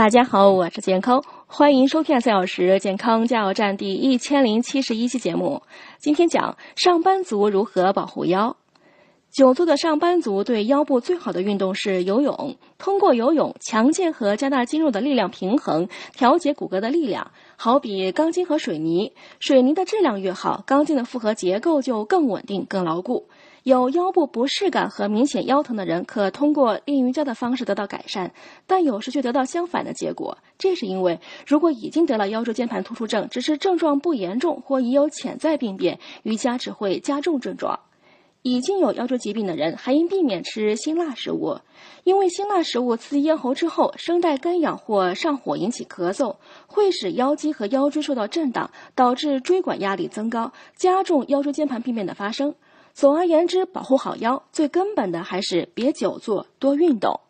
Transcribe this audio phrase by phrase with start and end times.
[0.00, 5.60] 大家好，我是健康，欢迎收听三小时健康加油站第一千零七十一期节目。
[5.98, 8.56] 今天讲上班族如何保护腰。
[9.30, 12.56] 久坐的上班族对腰部最好的运动是游泳。
[12.78, 17.32] 通过游泳，强健和加大肌肉的力量平衡，调节骨骼的力量。
[17.56, 23.28] 好比钢筋和水泥，水泥的质量越好，钢筋的复合结构就更稳定、更牢固。
[23.62, 28.32] 有腰部不适感和明显腰疼的人，可通过练瑜伽的方式得到改善，
[28.66, 30.38] 但有时却得到相反的结果。
[30.58, 37.80] 这是因为，如果已经得了腰椎间盘突出症，只是症状不严重或已有潜在病变，瑜伽只会加重症状。
[38.42, 41.58] 已经有腰椎疾病的人还应避免吃辛辣食物，
[42.04, 52.54] 因为辛辣食物刺激咽喉之后，声带干痒或上火引起咳嗽，会使腰肌和腰椎受到震荡，导致椎管压力增高，加重腰椎间盘病变的发生。
[52.92, 57.20] 总而言之，保护好腰，最根本的还是别久坐，多运动。